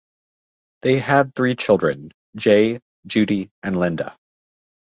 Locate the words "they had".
0.81-1.35